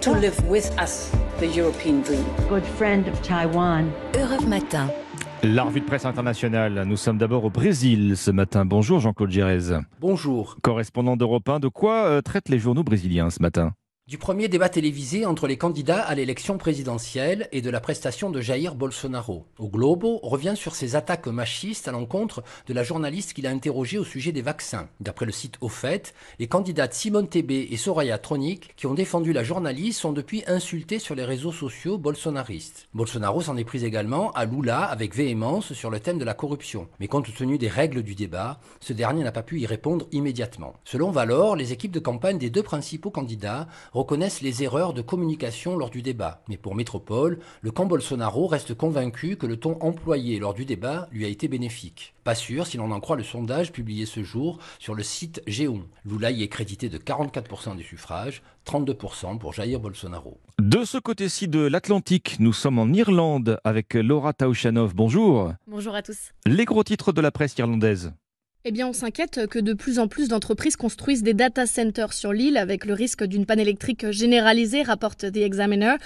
[0.00, 2.24] to live with us the European dream.
[2.48, 3.90] Good friend of Taiwan.
[4.14, 4.88] Europe Matin.
[5.42, 6.84] La revue de presse internationale.
[6.86, 8.64] Nous sommes d'abord au Brésil ce matin.
[8.64, 9.80] Bonjour Jean-Claude Gérez.
[10.00, 10.56] Bonjour.
[10.62, 13.72] Correspondant d'Europe 1, de quoi euh, traitent les journaux brésiliens ce matin?
[14.08, 18.40] Du premier débat télévisé entre les candidats à l'élection présidentielle et de la prestation de
[18.40, 19.46] Jair Bolsonaro.
[19.60, 23.98] Au Globo revient sur ses attaques machistes à l'encontre de la journaliste qu'il a interrogée
[23.98, 24.88] au sujet des vaccins.
[24.98, 29.32] D'après le site Au fait, les candidates Simone Tebet et Soraya Tronic, qui ont défendu
[29.32, 32.88] la journaliste, sont depuis insultées sur les réseaux sociaux bolsonaristes.
[32.94, 36.88] Bolsonaro s'en est pris également à Lula avec véhémence sur le thème de la corruption.
[36.98, 40.74] Mais compte tenu des règles du débat, ce dernier n'a pas pu y répondre immédiatement.
[40.84, 45.76] Selon Valor, les équipes de campagne des deux principaux candidats reconnaissent les erreurs de communication
[45.76, 46.42] lors du débat.
[46.48, 51.08] Mais pour Métropole, le camp Bolsonaro reste convaincu que le ton employé lors du débat
[51.12, 52.14] lui a été bénéfique.
[52.24, 55.84] Pas sûr si l'on en croit le sondage publié ce jour sur le site Géon.
[56.04, 60.38] Lula y est crédité de 44% des suffrages, 32% pour Jair Bolsonaro.
[60.60, 64.94] De ce côté-ci de l'Atlantique, nous sommes en Irlande avec Laura Taushanov.
[64.94, 65.52] Bonjour.
[65.66, 66.30] Bonjour à tous.
[66.46, 68.12] Les gros titres de la presse irlandaise.
[68.64, 72.32] Eh bien, on s'inquiète que de plus en plus d'entreprises construisent des data centers sur
[72.32, 75.96] l'île avec le risque d'une panne électrique généralisée, rapporte The Examiner.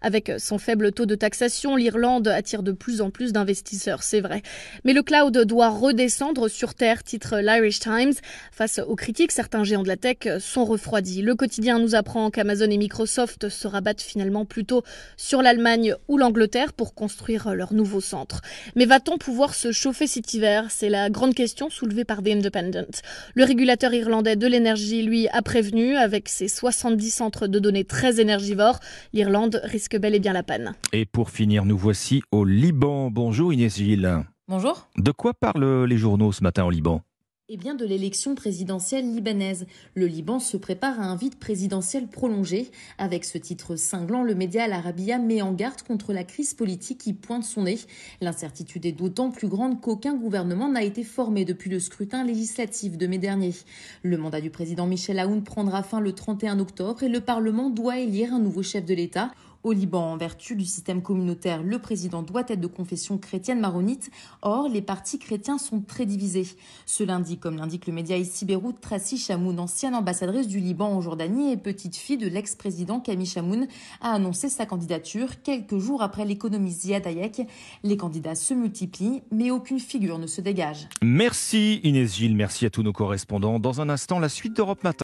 [0.00, 4.40] Avec son faible taux de taxation, l'Irlande attire de plus en plus d'investisseurs, c'est vrai.
[4.84, 8.14] Mais le cloud doit redescendre sur Terre, titre l'Irish Times.
[8.50, 11.20] Face aux critiques, certains géants de la tech sont refroidis.
[11.20, 14.82] Le quotidien nous apprend qu'Amazon et Microsoft se rabattent finalement plutôt
[15.18, 18.40] sur l'Allemagne ou l'Angleterre pour construire leur nouveau centre.
[18.74, 20.68] Mais va-t-on pouvoir se chauffer cet hiver?
[20.70, 23.02] C'est la grande question soulevée par The Independent.
[23.34, 28.20] Le régulateur irlandais de l'énergie, lui, a prévenu, avec ses 70 centres de données très
[28.20, 28.80] énergivores,
[29.12, 30.74] l'Irlande risque bel et bien la panne.
[30.92, 33.10] Et pour finir, nous voici au Liban.
[33.10, 34.24] Bonjour Inès Gilles.
[34.48, 34.88] Bonjour.
[34.96, 37.02] De quoi parlent les journaux ce matin au Liban?
[37.48, 39.68] Eh bien, de l'élection présidentielle libanaise.
[39.94, 42.72] Le Liban se prépare à un vide présidentiel prolongé.
[42.98, 46.98] Avec ce titre cinglant, le média Al Arabiya met en garde contre la crise politique
[46.98, 47.78] qui pointe son nez.
[48.20, 53.06] L'incertitude est d'autant plus grande qu'aucun gouvernement n'a été formé depuis le scrutin législatif de
[53.06, 53.54] mai dernier.
[54.02, 58.00] Le mandat du président Michel Aoun prendra fin le 31 octobre et le Parlement doit
[58.00, 59.30] élire un nouveau chef de l'État.
[59.66, 64.12] Au Liban, en vertu du système communautaire, le président doit être de confession chrétienne maronite.
[64.42, 66.46] Or, les partis chrétiens sont très divisés.
[66.86, 71.00] Ce lundi, comme l'indique le média ici Beyrouth, Tracy Chamoun, ancienne ambassadrice du Liban en
[71.00, 73.66] Jordanie et petite fille de l'ex-président Camille Chamoun,
[74.00, 77.42] a annoncé sa candidature quelques jours après l'économiste Ziad Hayek.
[77.82, 80.88] Les candidats se multiplient, mais aucune figure ne se dégage.
[81.02, 83.58] Merci Inès Gilles, merci à tous nos correspondants.
[83.58, 84.94] Dans un instant, la suite d'Europe Matin.